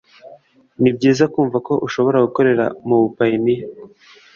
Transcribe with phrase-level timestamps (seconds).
[0.81, 3.55] Nibyiza kumva ko ushobora gukorera mubuyapani